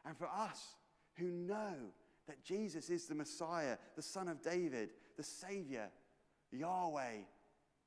And 0.06 0.16
for 0.16 0.28
us 0.28 0.76
who 1.16 1.26
know 1.26 1.74
that 2.28 2.44
Jesus 2.44 2.88
is 2.88 3.06
the 3.06 3.14
Messiah, 3.14 3.76
the 3.96 4.02
Son 4.02 4.28
of 4.28 4.42
David, 4.42 4.90
the 5.16 5.22
Savior, 5.22 5.88
Yahweh, 6.52 7.24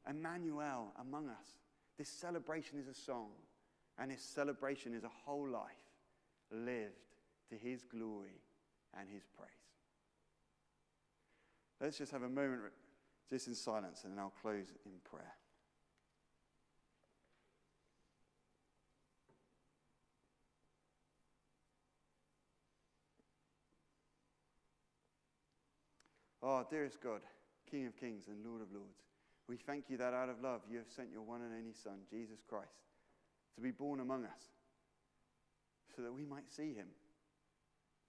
Emmanuel 0.10 0.94
among 1.02 1.30
us, 1.30 1.48
this 1.98 2.10
celebration 2.10 2.78
is 2.78 2.88
a 2.88 2.94
song, 2.94 3.30
and 3.98 4.12
this 4.12 4.22
celebration 4.22 4.94
is 4.94 5.04
a 5.04 5.12
whole 5.26 5.48
life 5.48 5.87
lived 6.52 6.94
to 7.50 7.56
His 7.56 7.84
glory 7.84 8.42
and 9.00 9.10
His 9.10 9.24
praise. 9.38 9.50
Let's 11.80 11.98
just 11.98 12.12
have 12.12 12.24
a 12.24 12.30
moment 12.30 12.62
just 13.30 13.48
in 13.48 13.56
silence, 13.56 14.04
and 14.04 14.14
then 14.14 14.20
I'll 14.20 14.34
close 14.42 14.74
in 14.86 14.94
prayer. 15.04 15.36
Oh, 26.42 26.66
dearest 26.70 27.02
God, 27.02 27.22
King 27.70 27.88
of 27.88 27.98
kings 27.98 28.28
and 28.30 28.38
Lord 28.46 28.62
of 28.62 28.72
lords, 28.72 29.04
we 29.50 29.58
thank 29.58 29.90
you 29.90 29.98
that 29.98 30.14
out 30.14 30.30
of 30.30 30.42
love 30.42 30.62
you 30.70 30.78
have 30.78 30.88
sent 30.88 31.10
your 31.12 31.22
one 31.22 31.42
and 31.42 31.54
only 31.54 31.74
Son, 31.74 32.00
Jesus 32.10 32.40
Christ, 32.48 32.72
to 33.56 33.62
be 33.62 33.72
born 33.72 34.00
among 34.00 34.24
us 34.24 34.44
so 35.98 36.04
that 36.04 36.14
we 36.14 36.24
might 36.24 36.48
see 36.48 36.76
him, 36.76 36.86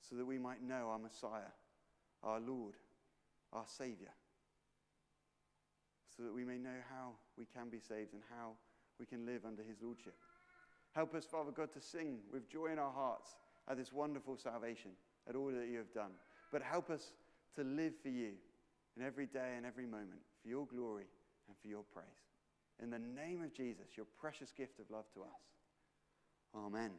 so 0.03 0.15
that 0.15 0.27
we 0.27 0.39
might 0.39 0.63
know 0.63 0.91
our 0.91 0.99
Messiah, 0.99 1.51
our 2.23 2.39
Lord, 2.39 2.75
our 3.51 3.65
Savior, 3.67 4.13
so 6.15 6.23
that 6.23 6.35
we 6.35 6.45
may 6.45 6.59
know 6.59 6.77
how 6.91 7.13
we 7.39 7.47
can 7.47 7.71
be 7.71 7.81
saved 7.81 8.13
and 8.13 8.23
how 8.37 8.51
we 9.01 9.07
can 9.07 9.25
live 9.25 9.47
under 9.47 9.63
his 9.63 9.79
Lordship. 9.81 10.15
Help 10.95 11.15
us, 11.15 11.25
Father 11.25 11.51
God, 11.51 11.73
to 11.73 11.81
sing 11.81 12.19
with 12.31 12.51
joy 12.51 12.67
in 12.67 12.79
our 12.79 12.93
hearts 12.93 13.37
at 13.71 13.79
this 13.79 13.91
wonderful 13.91 14.37
salvation, 14.37 14.91
at 15.27 15.35
all 15.35 15.47
that 15.47 15.69
you 15.69 15.79
have 15.79 15.95
done. 15.95 16.11
But 16.53 16.61
help 16.61 16.91
us 16.91 17.13
to 17.57 17.65
live 17.65 17.95
for 18.03 18.11
you 18.11 18.33
in 18.99 19.07
every 19.07 19.27
day 19.27 19.55
and 19.57 19.65
every 19.65 19.87
moment, 19.87 20.21
for 20.43 20.49
your 20.49 20.67
glory 20.67 21.07
and 21.47 21.57
for 21.63 21.69
your 21.69 21.85
praise. 21.95 22.07
In 22.83 22.91
the 22.91 22.99
name 22.99 23.43
of 23.43 23.55
Jesus, 23.55 23.97
your 23.97 24.07
precious 24.21 24.53
gift 24.53 24.79
of 24.79 24.91
love 24.91 25.05
to 25.15 25.23
us. 25.23 25.41
Amen. 26.55 26.91